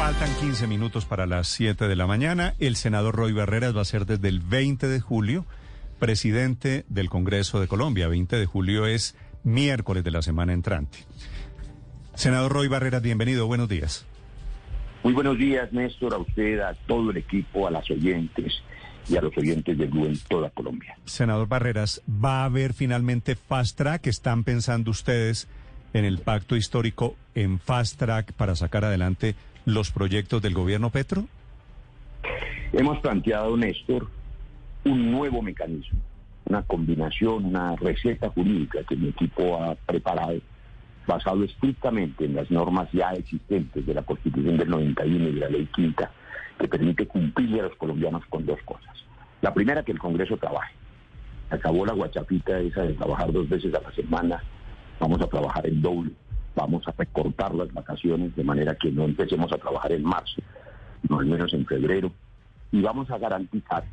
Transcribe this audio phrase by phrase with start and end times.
[0.00, 2.54] Faltan 15 minutos para las 7 de la mañana.
[2.58, 5.44] El senador Roy Barreras va a ser desde el 20 de julio
[5.98, 8.08] presidente del Congreso de Colombia.
[8.08, 11.00] 20 de julio es miércoles de la semana entrante.
[12.14, 13.46] Senador Roy Barreras, bienvenido.
[13.46, 14.06] Buenos días.
[15.04, 18.62] Muy buenos días, Néstor, a usted, a todo el equipo, a las oyentes
[19.06, 20.96] y a los oyentes de Blue en toda Colombia.
[21.04, 24.06] Senador Barreras, ¿va a haber finalmente fast track?
[24.06, 25.46] ¿Están pensando ustedes
[25.92, 31.24] en el pacto histórico en fast track para sacar adelante los proyectos del gobierno Petro?
[32.72, 34.08] Hemos planteado, Néstor,
[34.84, 35.98] un nuevo mecanismo,
[36.46, 40.40] una combinación, una receta jurídica que mi equipo ha preparado
[41.06, 45.48] basado estrictamente en las normas ya existentes de la Constitución del 91 y de la
[45.48, 46.10] Ley Quinta,
[46.58, 48.94] que permite cumplirle a los colombianos con dos cosas.
[49.40, 50.74] La primera, que el Congreso trabaje.
[51.50, 54.42] Acabó la guachapita esa de trabajar dos veces a la semana.
[55.00, 56.12] Vamos a trabajar en doble.
[56.54, 60.42] Vamos a recortar las vacaciones de manera que no empecemos a trabajar en marzo,
[61.08, 62.12] no al menos en febrero.
[62.72, 63.84] Y vamos a garantizar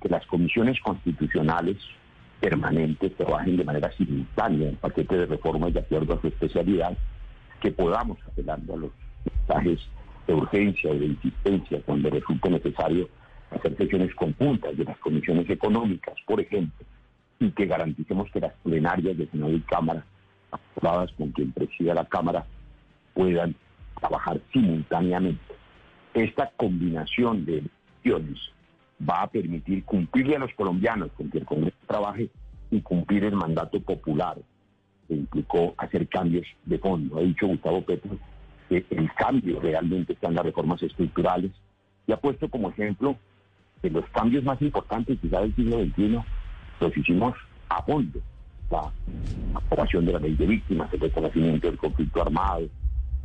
[0.00, 1.76] que las comisiones constitucionales
[2.40, 6.96] permanentes trabajen de manera simultánea en paquete de reformas de acuerdo a su especialidad,
[7.60, 8.90] que podamos, apelando a los
[9.24, 9.80] mensajes
[10.26, 13.08] de urgencia o de insistencia cuando resulte necesario
[13.50, 16.84] hacer sesiones conjuntas de las comisiones económicas, por ejemplo,
[17.38, 20.04] y que garanticemos que las plenarias de Senado y Cámara,
[21.16, 22.46] con quien presida la Cámara,
[23.14, 23.54] puedan
[23.98, 25.54] trabajar simultáneamente.
[26.12, 28.38] Esta combinación de elecciones
[29.08, 32.28] va a permitir cumplirle a los colombianos con que el Congreso trabaje
[32.70, 34.36] y cumplir el mandato popular
[35.08, 37.18] que implicó hacer cambios de fondo.
[37.18, 38.18] Ha dicho Gustavo Petro
[38.68, 41.50] que el cambio realmente está en las reformas estructurales
[42.06, 43.16] y ha puesto como ejemplo
[43.82, 46.18] que los cambios más importantes quizá del siglo XXI
[46.80, 47.34] los hicimos
[47.68, 48.20] a fondo.
[49.52, 52.68] La aprobación de la ley de víctimas, el reconocimiento del conflicto armado,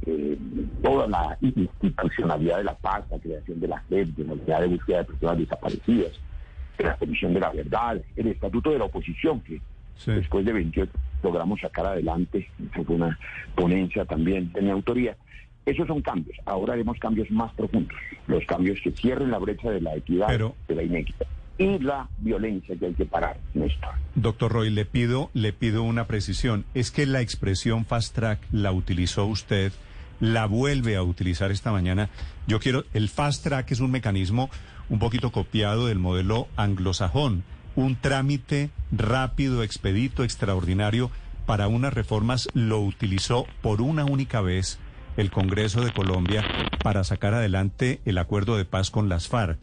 [0.05, 0.37] eh,
[0.81, 4.67] toda la institucionalidad de la paz, la creación de la FED, de la unidad de
[4.67, 6.19] búsqueda de personas desaparecidas,
[6.77, 9.59] la Comisión de la Verdad, el Estatuto de la Oposición, que
[10.05, 10.91] después de 28
[11.23, 13.19] logramos sacar adelante, fue una
[13.55, 15.17] ponencia también de mi autoría.
[15.65, 16.37] Esos son cambios.
[16.45, 17.97] Ahora haremos cambios más profundos,
[18.27, 20.29] los cambios que cierren la brecha de la equidad,
[20.67, 21.27] de la inequidad
[21.59, 23.91] y la violencia que hay que parar, Néstor.
[24.15, 26.65] Doctor Roy, le pido, le pido una precisión.
[26.73, 29.71] Es que la expresión fast track la utilizó usted
[30.19, 32.09] la vuelve a utilizar esta mañana.
[32.47, 34.49] Yo quiero, el fast track es un mecanismo
[34.89, 37.43] un poquito copiado del modelo anglosajón,
[37.75, 41.11] un trámite rápido, expedito, extraordinario
[41.45, 44.79] para unas reformas, lo utilizó por una única vez
[45.17, 46.43] el Congreso de Colombia
[46.83, 49.59] para sacar adelante el acuerdo de paz con las FARC.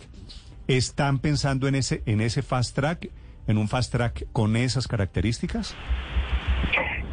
[0.68, 3.08] ¿Están pensando en ese, en ese fast track,
[3.46, 5.76] en un fast track con esas características?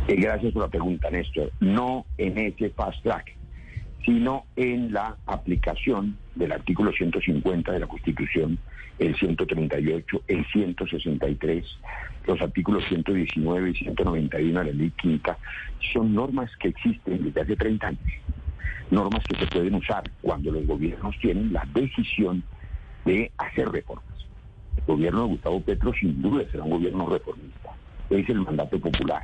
[0.08, 1.52] Eh, gracias por la pregunta, Néstor.
[1.60, 3.36] No en ese fast track,
[4.04, 8.58] sino en la aplicación del artículo 150 de la Constitución,
[8.98, 11.66] el 138, el 163,
[12.26, 15.38] los artículos 119 y 191 de la Ley Quinta,
[15.94, 18.14] son normas que existen desde hace 30 años,
[18.90, 22.44] normas que se pueden usar cuando los gobiernos tienen la decisión
[23.06, 24.06] de hacer reformas.
[24.78, 27.70] El gobierno de Gustavo Petro sin duda será un gobierno reformista,
[28.10, 29.24] es el mandato popular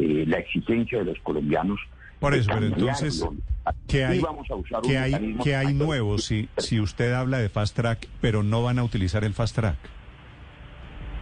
[0.00, 1.78] eh, la exigencia de los colombianos.
[2.20, 3.22] Por eso, pero entonces,
[3.86, 4.22] ¿qué hay,
[4.82, 8.78] ¿qué hay, ¿qué hay nuevo si, si usted habla de fast track, pero no van
[8.78, 9.76] a utilizar el fast track?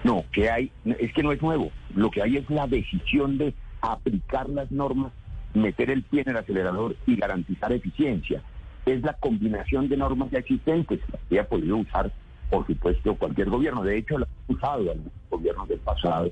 [0.04, 1.70] No, que hay, es que no es nuevo.
[1.94, 5.12] Lo que hay es la decisión de aplicar las normas,
[5.54, 8.42] meter el pie en el acelerador y garantizar eficiencia.
[8.88, 12.10] Es la combinación de normas ya existentes que ha podido usar,
[12.48, 13.82] por supuesto, cualquier gobierno.
[13.82, 16.30] De hecho, lo ha usado algunos gobiernos del pasado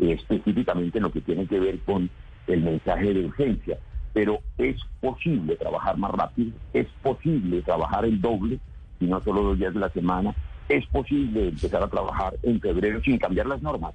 [0.00, 2.10] específicamente en lo que tiene que ver con
[2.48, 3.78] el mensaje de urgencia.
[4.12, 8.58] Pero es posible trabajar más rápido, es posible trabajar el doble,
[8.98, 10.34] y no solo dos días de la semana,
[10.68, 13.94] es posible empezar a trabajar en febrero sin cambiar las normas.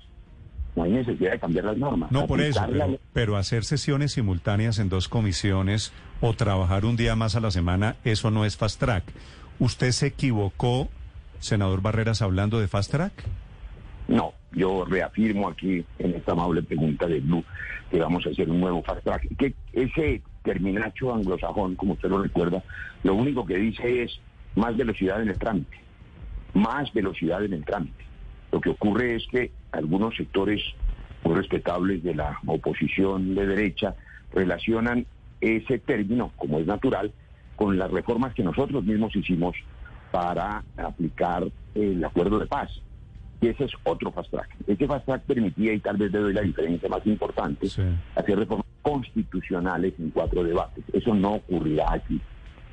[0.77, 2.11] No hay necesidad de cambiar las normas.
[2.11, 2.61] No, por eso,
[3.11, 7.95] pero, hacer sesiones simultáneas en dos comisiones o trabajar un día más a la semana,
[8.03, 9.03] eso no es fast track.
[9.57, 10.87] ¿Usted se equivocó,
[11.39, 13.11] senador Barreras, hablando de fast track?
[14.07, 17.43] No, yo reafirmo aquí en esta amable pregunta de Blue
[17.89, 19.35] que vamos a hacer un nuevo fast track.
[19.35, 22.63] Que ese terminacho anglosajón, como usted lo recuerda,
[23.01, 24.19] lo único que dice es
[24.55, 25.79] más velocidad en el trámite,
[26.53, 28.05] más velocidad en el trámite.
[28.51, 30.61] Lo que ocurre es que algunos sectores
[31.23, 33.95] muy respetables de la oposición de derecha
[34.33, 35.05] relacionan
[35.41, 37.11] ese término, como es natural,
[37.55, 39.55] con las reformas que nosotros mismos hicimos
[40.11, 42.69] para aplicar el acuerdo de paz.
[43.41, 44.49] Y ese es otro fast track.
[44.65, 47.67] Ese fast track permitía, y tal vez le doy la diferencia más importante,
[48.15, 50.83] hacer reformas constitucionales en cuatro debates.
[50.93, 52.19] Eso no ocurrirá aquí.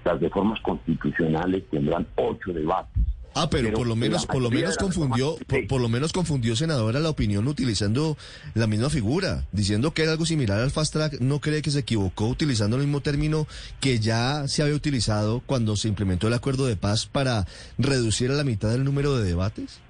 [0.05, 3.03] Las reformas constitucionales tendrán ocho debates.
[3.35, 5.37] Ah, pero, por lo menos, por lo menos confundió,
[5.69, 8.17] por, lo menos confundió senadora la opinión utilizando
[8.55, 11.21] la misma figura, diciendo que era algo similar al fast track.
[11.21, 13.49] ¿No cree que se equivocó utilizando el mismo término
[13.81, 17.45] que ya se había utilizado cuando se implementó el acuerdo de paz para
[17.77, 19.81] reducir a la mitad el número de debates?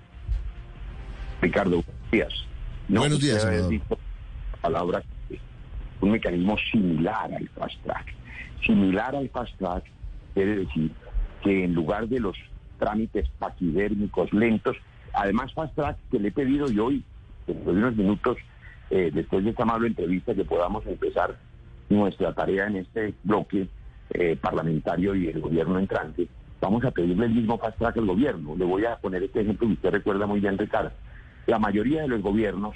[1.43, 2.33] Ricardo, días.
[2.89, 3.75] Buenos días, senador.
[4.63, 5.03] Palabra,
[6.01, 8.15] un mecanismo similar al fast track.
[8.65, 9.85] Similar al fast track
[10.33, 10.91] quiere decir
[11.43, 12.37] que en lugar de los
[12.79, 14.77] trámites paquidérmicos lentos.
[15.13, 17.05] Además, Fast Track, que le he pedido y hoy,
[17.47, 18.37] después de unos minutos,
[18.91, 21.37] eh, después de esta amable entrevista, que podamos empezar
[21.89, 23.69] nuestra tarea en este bloque
[24.11, 26.29] eh, parlamentario y el gobierno entrante,
[26.61, 28.57] vamos a pedirle el mismo Fast Track al gobierno.
[28.57, 30.93] Le voy a poner este ejemplo que usted recuerda muy bien, Ricardo.
[31.47, 32.75] La mayoría de los gobiernos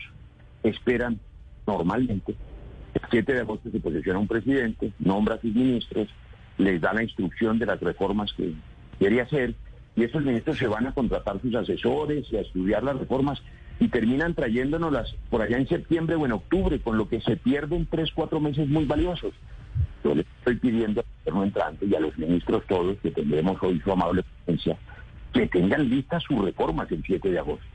[0.62, 1.19] esperan
[1.67, 2.37] normalmente
[2.94, 6.09] el 7 de agosto se posiciona un presidente, nombra a sus ministros,
[6.56, 8.55] les da la instrucción de las reformas que
[8.99, 9.55] quiere hacer
[9.99, 13.43] y esos ministros se van a contratar sus asesores y a estudiar las reformas
[13.81, 17.85] y terminan trayéndonos por allá en septiembre o en octubre, con lo que se pierden
[17.91, 19.33] tres, cuatro meses muy valiosos.
[20.05, 23.81] Yo le estoy pidiendo al gobierno entrante y a los ministros todos, que tendremos hoy
[23.81, 24.79] su amable presencia,
[25.33, 27.67] que tengan listas sus reformas el 7 de agosto.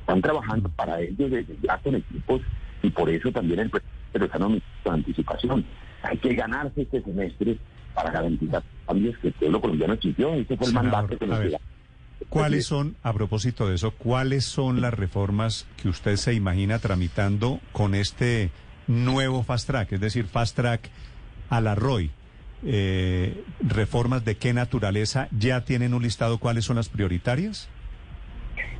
[0.00, 2.42] Están trabajando para ello desde ya con equipos
[2.82, 5.64] y por eso también el presidente con anticipación.
[6.02, 7.58] Hay que ganarse este semestre
[7.94, 10.34] para garantizar cambios que el pueblo colombiano exigió.
[10.34, 11.58] Ese fue el mandato que nos dio.
[12.28, 17.60] ¿Cuáles son, a propósito de eso, cuáles son las reformas que usted se imagina tramitando
[17.72, 18.50] con este
[18.86, 19.92] nuevo fast track?
[19.92, 20.90] Es decir, fast track
[21.50, 22.10] a la ROI.
[22.66, 25.28] Eh, ¿Reformas de qué naturaleza?
[25.38, 27.68] ¿Ya tienen un listado cuáles son las prioritarias?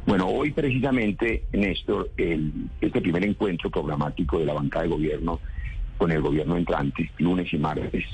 [0.06, 5.40] Bueno, hoy precisamente, Néstor, el, este primer encuentro programático de la bancada de gobierno
[5.96, 8.04] con el gobierno entrante, lunes y martes,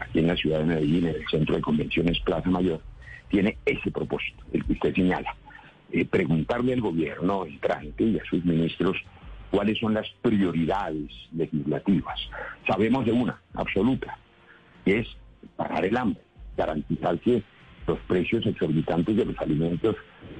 [0.00, 2.80] aquí en la ciudad de Medellín, en el centro de convenciones Plaza Mayor,
[3.28, 5.36] tiene ese propósito, el que usted señala.
[5.92, 8.96] Eh, preguntarle al gobierno entrante y a sus ministros
[9.50, 12.18] cuáles son las prioridades legislativas.
[12.66, 14.18] Sabemos de una, absoluta,
[14.84, 15.08] que es
[15.56, 16.22] parar el hambre,
[16.56, 17.42] garantizar que
[17.86, 19.96] los precios exorbitantes de los alimentos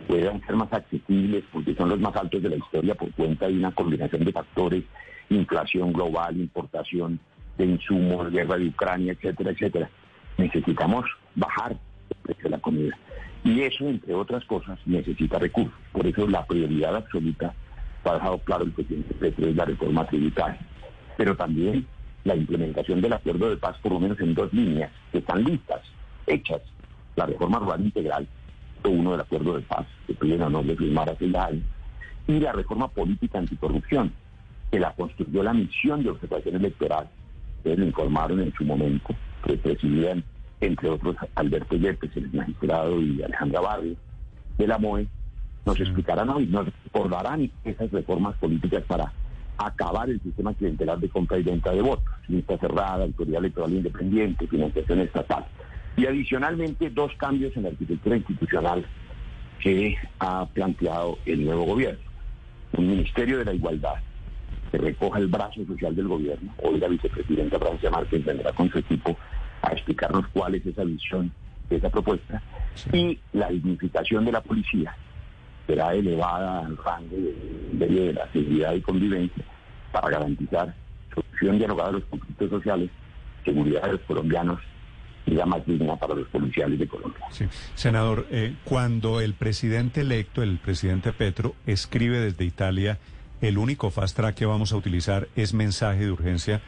[0.07, 3.55] puedan ser más accesibles porque son los más altos de la historia por cuenta de
[3.55, 4.85] una combinación de factores,
[5.31, 7.19] inflación global, importación
[7.61, 9.91] de insumos, guerra de Ucrania, etcétera, etcétera.
[10.39, 11.05] Necesitamos
[11.35, 12.99] bajar el precio de la comida.
[13.45, 15.79] Y eso, entre otras cosas, necesita recursos.
[15.93, 17.55] Por eso la prioridad absoluta,
[18.05, 20.59] ha dejado claro el presidente Petro, es la reforma tributaria.
[21.17, 21.87] Pero también
[22.25, 25.83] la implementación del acuerdo de paz, por lo menos en dos líneas, que están listas,
[26.27, 26.63] hechas.
[27.17, 28.27] La reforma rural integral,
[28.85, 31.65] uno del acuerdo de paz, que piden honor de firmar hace ya años,
[32.27, 34.13] y la reforma política anticorrupción,
[34.71, 37.09] que la construyó la misión de observación electoral
[37.61, 39.15] Ustedes lo informaron en su momento,
[39.45, 40.25] que presidían,
[40.63, 43.97] entre otros, Alberto Yepes, el magistrado, y Alejandra Barrio,
[44.57, 45.07] de la MOE,
[45.67, 49.13] nos explicarán hoy, nos recordarán esas reformas políticas para
[49.59, 54.47] acabar el sistema clientelar de compra y venta de votos, lista cerrada, autoridad electoral independiente,
[54.47, 55.45] financiación estatal.
[55.99, 58.87] Y adicionalmente, dos cambios en la arquitectura institucional
[59.61, 62.01] que ha planteado el nuevo gobierno.
[62.73, 63.97] Un Ministerio de la Igualdad,
[64.71, 66.53] que recoja el brazo social del gobierno.
[66.63, 69.17] Hoy la vicepresidenta Francia Márquez vendrá con su equipo
[69.63, 71.33] a explicarnos cuál es esa visión
[71.69, 72.43] de esa propuesta.
[72.93, 74.95] Y la dignificación de la policía
[75.67, 79.45] será elevada al rango de, de, la seguridad y convivencia
[79.93, 80.75] para garantizar
[81.15, 82.91] solución dialogada a los conflictos sociales,
[83.45, 84.61] seguridad de los colombianos
[85.27, 87.21] y la más digna para los policiales de Colombia.
[87.75, 92.99] Senador, eh, cuando el presidente electo, el presidente Petro, escribe desde Italia
[93.41, 96.61] el único fast track que vamos a utilizar es mensaje de urgencia.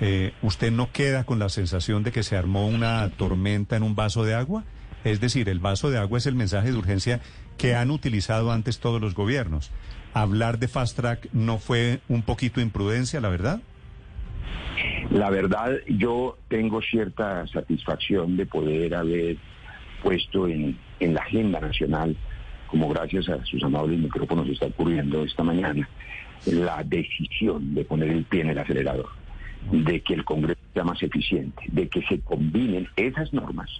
[0.00, 3.94] Eh, ¿Usted no queda con la sensación de que se armó una tormenta en un
[3.94, 4.64] vaso de agua?
[5.04, 7.20] Es decir, el vaso de agua es el mensaje de urgencia
[7.58, 9.70] que han utilizado antes todos los gobiernos.
[10.14, 13.60] ¿Hablar de fast track no fue un poquito imprudencia, la verdad?
[15.10, 19.36] La verdad, yo tengo cierta satisfacción de poder haber
[20.02, 22.16] puesto en, en la agenda nacional
[22.66, 25.88] como gracias a sus amables micrófonos está ocurriendo esta mañana,
[26.46, 29.08] la decisión de poner el pie en el acelerador,
[29.70, 33.70] de que el Congreso sea más eficiente, de que se combinen esas normas,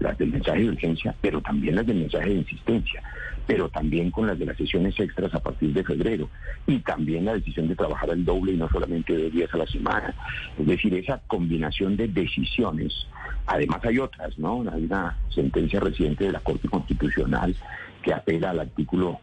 [0.00, 3.02] las del mensaje de urgencia, pero también las del mensaje de insistencia,
[3.46, 6.28] pero también con las de las sesiones extras a partir de febrero,
[6.66, 9.66] y también la decisión de trabajar al doble y no solamente dos días a la
[9.66, 10.14] semana.
[10.58, 13.06] Es decir, esa combinación de decisiones,
[13.46, 14.64] además hay otras, ¿no?
[14.70, 17.56] Hay una sentencia reciente de la Corte Constitucional
[18.02, 19.20] que apela al artículo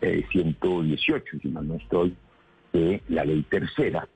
[0.00, 2.14] 118, eh, si mal no estoy,
[2.72, 4.08] de la ley tercera.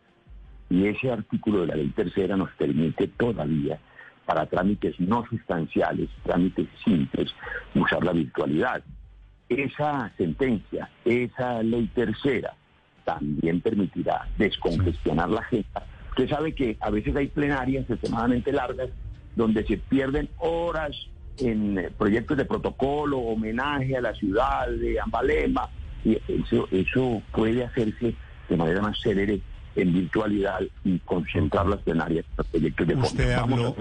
[0.71, 3.79] Y ese artículo de la ley tercera nos permite todavía
[4.25, 7.35] para trámites no sustanciales, trámites simples,
[7.75, 8.83] usar la virtualidad.
[9.49, 12.55] Esa sentencia, esa ley tercera,
[13.05, 15.87] también permitirá descongestionar la agenda.
[16.11, 18.91] Usted sabe que a veces hay plenarias extremadamente largas
[19.35, 20.95] donde se pierden horas
[21.39, 25.69] en eh, proyectos de protocolo, homenaje a la ciudad de Ambalema,
[26.05, 28.15] y eso, eso puede hacerse
[28.49, 29.41] de manera más célere
[29.75, 33.75] en virtualidad y concentrar las plenarias en proyectos de Usted habló,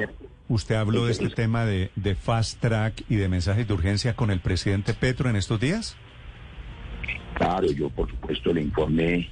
[0.47, 4.31] usted habló de este tema de, de fast track y de mensajes de urgencia con
[4.31, 5.97] el presidente Petro en estos días.
[7.35, 9.29] Claro, yo por supuesto le informé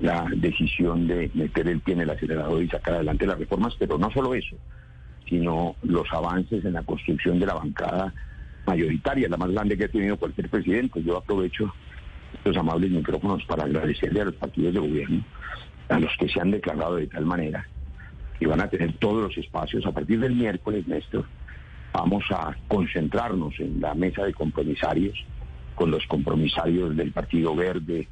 [0.00, 3.98] la decisión de meter el pie en el acelerador y sacar adelante las reformas, pero
[3.98, 4.56] no solo eso,
[5.28, 8.12] sino los avances en la construcción de la bancada
[8.66, 11.02] mayoritaria, la más grande que ha tenido cualquier presidente.
[11.02, 11.72] Yo aprovecho
[12.34, 15.24] estos amables micrófonos para agradecerle a los partidos de gobierno,
[15.88, 17.66] a los que se han declarado de tal manera
[18.40, 19.84] y van a tener todos los espacios.
[19.86, 21.24] A partir del miércoles, Néstor,
[21.92, 25.18] vamos a concentrarnos en la mesa de compromisarios
[25.74, 28.08] con los compromisarios del Partido Verde,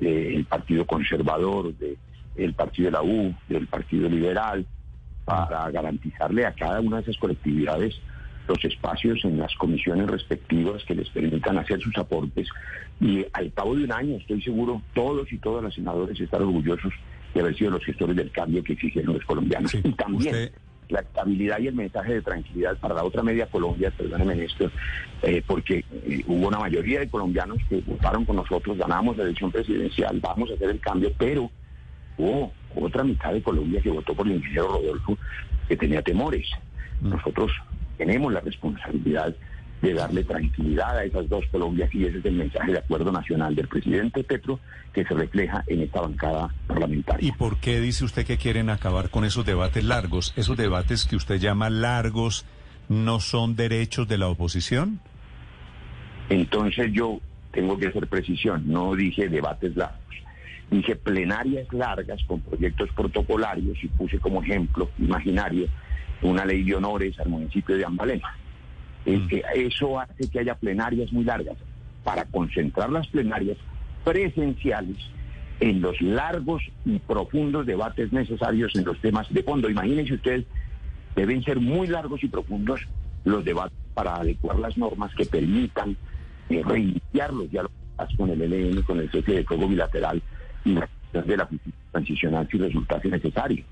[0.00, 4.66] del Partido Conservador, del Partido de la U, del Partido Liberal,
[5.24, 7.98] para garantizarle a cada una de esas colectividades
[8.46, 12.48] los espacios en las comisiones respectivas que les permitan hacer sus aportes.
[13.00, 16.92] Y al cabo de un año, estoy seguro, todos y todas las senadores están orgullosos
[17.32, 19.74] de haber sido los gestores del cambio que exigieron los colombianos.
[19.74, 20.52] y también
[20.88, 24.70] la estabilidad y el mensaje de tranquilidad para la otra media Colombia, perdóneme Néstor,
[25.22, 29.50] eh, porque eh, hubo una mayoría de colombianos que votaron con nosotros, ganamos la elección
[29.50, 31.50] presidencial, vamos a hacer el cambio, pero
[32.18, 35.18] hubo otra mitad de Colombia que votó por el ingeniero Rodolfo
[35.68, 36.48] que tenía temores.
[37.00, 37.10] Mm.
[37.10, 37.52] Nosotros
[37.96, 39.34] tenemos la responsabilidad
[39.82, 43.54] de darle tranquilidad a esas dos Colombias y ese es el mensaje de acuerdo nacional
[43.54, 44.58] del presidente Petro
[44.92, 47.28] que se refleja en esta bancada parlamentaria.
[47.28, 50.32] ¿Y por qué dice usted que quieren acabar con esos debates largos?
[50.36, 52.46] ¿Esos debates que usted llama largos
[52.88, 55.00] no son derechos de la oposición?
[56.30, 57.20] Entonces yo
[57.52, 60.00] tengo que hacer precisión, no dije debates largos.
[60.70, 65.68] Dije plenarias largas con proyectos protocolarios y puse como ejemplo imaginario
[66.22, 68.34] una ley de honores al municipio de Ambalema.
[69.06, 69.28] Mm.
[69.54, 71.58] eso hace que haya plenarias muy largas
[72.02, 73.58] para concentrar las plenarias
[74.02, 74.96] presenciales
[75.60, 79.68] en los largos y profundos debates necesarios en los temas de fondo.
[79.68, 80.44] Imagínense ustedes,
[81.14, 82.80] deben ser muy largos y profundos
[83.24, 85.96] los debates para adecuar las normas que permitan
[86.50, 87.76] eh, reiniciar los diálogos
[88.16, 90.20] con el ELN, con el cese de fuego bilateral
[90.64, 93.64] y la de la justicia transicional si resultase necesario.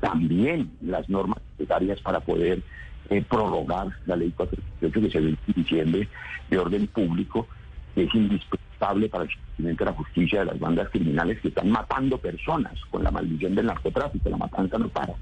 [0.00, 2.62] También las normas necesarias para poder
[3.10, 6.08] eh, prorrogar la ley 438 que se ve en diciembre
[6.48, 7.46] de orden público,
[7.96, 12.18] es indispensable para el cumplimiento de la justicia de las bandas criminales que están matando
[12.18, 15.14] personas con la maldición del narcotráfico, la matanza no para.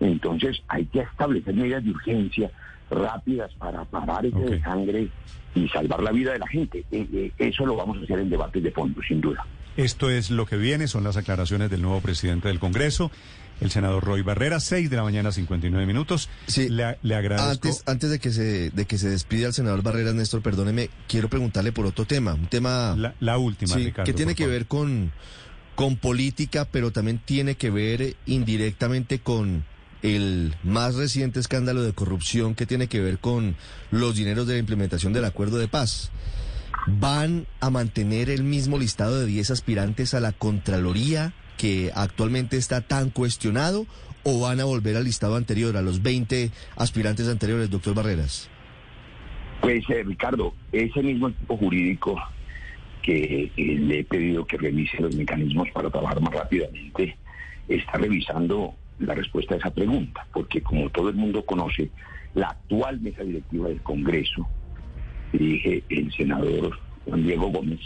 [0.00, 2.50] Entonces hay que establecer medidas de urgencia
[2.90, 5.08] rápidas para parar ese de sangre
[5.54, 6.84] y salvar la vida de la gente.
[6.90, 9.46] Eh, eh, eso lo vamos a hacer en debates de fondo, sin duda.
[9.76, 13.10] Esto es lo que viene, son las aclaraciones del nuevo presidente del Congreso,
[13.60, 16.28] el senador Roy Barrera, 6 de la mañana, 59 minutos.
[16.46, 17.68] Sí, le, le agradezco.
[17.68, 21.28] Antes, antes de, que se, de que se despida el senador Barrera, Néstor, perdóneme, quiero
[21.28, 22.96] preguntarle por otro tema, un tema...
[23.20, 25.12] La, última, sí, que tiene que ver con,
[25.74, 29.64] con política, pero también tiene que ver indirectamente con
[30.02, 33.56] el más reciente escándalo de corrupción que tiene que ver con
[33.90, 36.10] los dineros de la implementación del acuerdo de paz.
[36.86, 42.80] ¿Van a mantener el mismo listado de 10 aspirantes a la Contraloría que actualmente está
[42.80, 43.86] tan cuestionado
[44.22, 48.48] o van a volver al listado anterior, a los 20 aspirantes anteriores, doctor Barreras?
[49.60, 52.20] Pues, eh, Ricardo, ese mismo equipo jurídico
[53.02, 57.16] que le he pedido que revise los mecanismos para trabajar más rápidamente,
[57.68, 61.90] está revisando la respuesta a esa pregunta, porque como todo el mundo conoce,
[62.34, 64.48] la actual mesa directiva del Congreso
[65.32, 67.80] dirige el senador Juan Diego Gómez,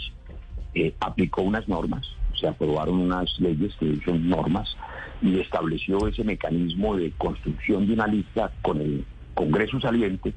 [0.73, 2.05] eh, aplicó unas normas,
[2.39, 4.75] se aprobaron unas leyes que son normas
[5.21, 10.33] y estableció ese mecanismo de construcción de una lista con el Congreso saliente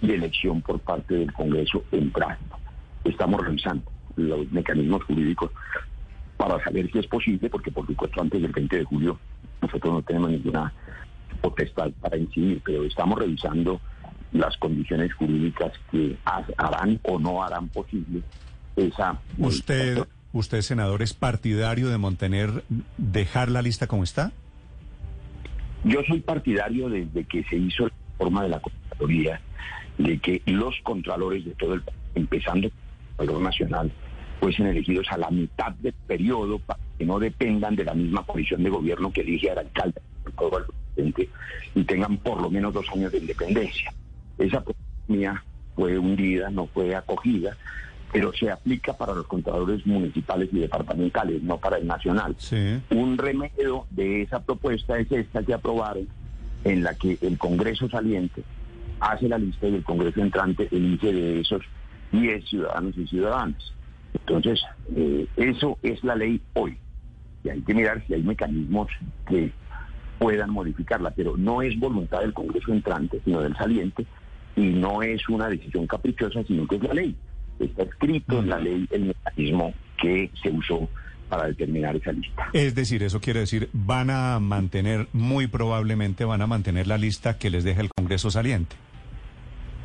[0.00, 2.44] y elección por parte del Congreso entrante.
[3.04, 5.50] Estamos revisando los mecanismos jurídicos
[6.36, 9.18] para saber si es posible, porque por supuesto antes del 20 de julio
[9.60, 10.72] nosotros no tenemos ninguna
[11.40, 13.80] potestad para incidir, pero estamos revisando
[14.32, 18.22] las condiciones jurídicas que harán o no harán posible
[18.76, 19.20] esa...
[19.38, 22.64] ¿Usted, usted senador, es partidario de mantener,
[22.96, 24.32] dejar la lista como está?
[25.84, 29.40] Yo soy partidario desde que se hizo la forma de la Contraloría,
[29.98, 32.70] de que los contralores de todo el país, empezando
[33.16, 33.92] por el nacional,
[34.40, 38.62] fuesen elegidos a la mitad del periodo para que no dependan de la misma coalición
[38.62, 40.00] de gobierno que elige al alcalde.
[41.74, 43.92] y tengan por lo menos dos años de independencia.
[44.42, 44.62] Esa
[45.08, 45.42] mía
[45.74, 47.56] fue hundida, no fue acogida,
[48.12, 52.36] pero se aplica para los contadores municipales y departamentales, no para el nacional.
[52.90, 56.06] Un remedio de esa propuesta es esta que aprobaron,
[56.64, 58.44] en la que el Congreso saliente
[59.00, 61.62] hace la lista y el Congreso entrante elige de esos
[62.12, 63.72] 10 ciudadanos y ciudadanas.
[64.14, 64.60] Entonces,
[64.94, 66.78] eh, eso es la ley hoy.
[67.42, 68.88] Y hay que mirar si hay mecanismos
[69.26, 69.50] que
[70.18, 74.06] puedan modificarla, pero no es voluntad del Congreso entrante, sino del saliente,
[74.56, 77.16] y no es una decisión caprichosa, sino que es la ley.
[77.58, 80.88] Está escrito en la ley el mecanismo que se usó
[81.28, 82.48] para determinar esa lista.
[82.52, 87.38] Es decir, eso quiere decir, van a mantener, muy probablemente van a mantener la lista
[87.38, 88.76] que les deja el Congreso saliente.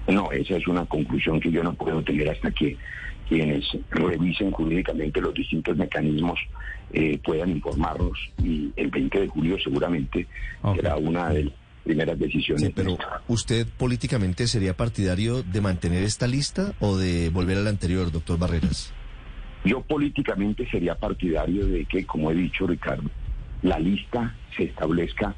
[0.08, 2.78] No, esa es una conclusión que yo no puedo tener hasta que
[3.28, 6.40] quienes revisen jurídicamente los distintos mecanismos
[6.94, 10.26] eh, puedan informarnos y el 20 de julio seguramente
[10.76, 11.54] será una de las
[11.88, 12.72] primeras decisiones.
[12.76, 12.98] pero
[13.30, 18.38] ¿usted políticamente sería partidario de mantener esta lista o de volver a la anterior, doctor
[18.38, 18.94] Barreras?
[19.64, 23.10] Yo políticamente sería partidario de que, como he dicho, Ricardo,
[23.62, 25.34] la lista se establezca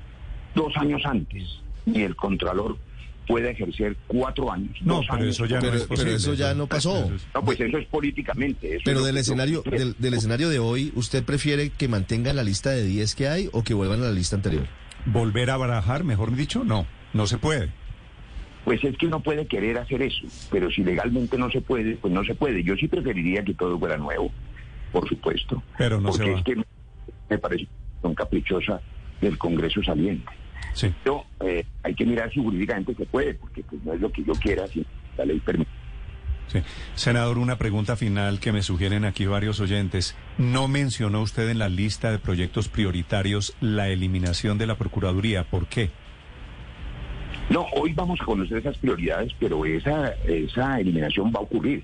[0.56, 2.78] dos años antes y el Contralor
[3.28, 4.76] puede ejercer cuatro años.
[4.82, 7.12] No, pero eso ya pero, no es pero eso ya no pasó.
[7.36, 8.80] No, pues eso es políticamente.
[8.84, 12.84] pero del escenario del, del, escenario de hoy, ¿usted prefiere que mantengan la lista de
[12.84, 14.66] 10 que hay o que vuelvan a la lista anterior?
[15.06, 16.64] ¿Volver a barajar, mejor dicho?
[16.64, 17.70] No, no se puede.
[18.66, 22.14] Pues es que uno puede querer hacer eso, pero si legalmente no se puede, pues
[22.14, 22.64] no se puede.
[22.64, 24.32] Yo sí preferiría que todo fuera nuevo,
[24.92, 25.64] por supuesto.
[25.78, 26.38] Pero no porque se va.
[26.38, 26.56] es que
[27.30, 27.68] me parece
[28.02, 28.82] son caprichosa
[29.22, 30.32] del Congreso saliente.
[30.74, 30.94] Sí.
[31.04, 34.24] Pero eh, hay que mirar si jurídicamente se puede, porque pues, no es lo que
[34.24, 34.86] yo quiera, si
[35.18, 35.72] la ley permite.
[36.52, 36.62] Sí.
[36.96, 40.16] Senador, una pregunta final que me sugieren aquí varios oyentes.
[40.38, 45.44] ¿No mencionó usted en la lista de proyectos prioritarios la eliminación de la Procuraduría?
[45.44, 45.92] ¿Por qué?
[47.50, 51.84] No, hoy vamos a conocer esas prioridades, pero esa, esa eliminación va a ocurrir.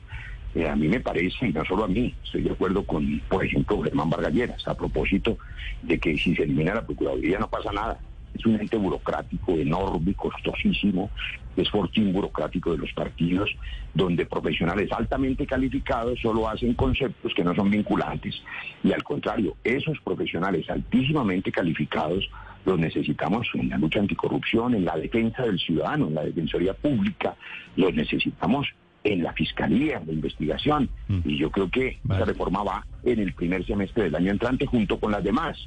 [0.54, 3.43] Eh, a mí me parece, y no solo a mí, estoy de acuerdo con, por
[3.43, 5.38] ejemplo, Germán Vargalleras, a propósito
[5.82, 7.99] de que si se elimina la Procuraduría no pasa nada.
[8.36, 11.10] Es un ente burocrático enorme, costosísimo,
[11.56, 13.50] es fortín burocrático de los partidos,
[13.93, 18.36] donde profesionales altamente calificados solo hacen conceptos que no son vinculantes.
[18.84, 22.30] Y al contrario, esos profesionales altísimamente calificados
[22.65, 27.36] los necesitamos en la lucha anticorrupción, en la defensa del ciudadano, en la defensoría pública,
[27.76, 28.67] los necesitamos
[29.04, 30.89] en la fiscalía, en la investigación.
[31.08, 31.19] Mm.
[31.26, 32.21] Y yo creo que Vale.
[32.21, 35.58] esa reforma va en el primer semestre del año entrante junto con las demás.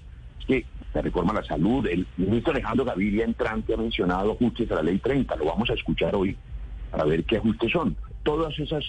[0.41, 4.71] Es que la reforma a la salud, el ministro Alejandro Gaviria entrante ha mencionado ajustes
[4.71, 6.37] a la ley 30, lo vamos a escuchar hoy
[6.91, 7.97] para ver qué ajustes son.
[8.23, 8.85] Todas esas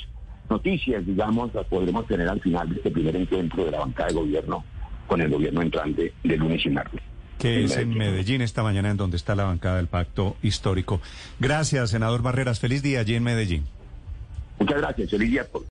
[0.50, 4.16] noticias, digamos, las podremos tener al final de este primer encuentro de la bancada de
[4.16, 4.64] gobierno
[5.08, 7.02] con el gobierno entrante de lunes y martes.
[7.38, 8.42] Que es en Medellín.
[8.42, 11.02] Esta mañana en donde está la bancada del pacto histórico.
[11.40, 12.60] Gracias, senador Barreras.
[12.60, 13.66] Feliz día allí en Medellín.
[14.60, 15.48] Muchas gracias, feliz día.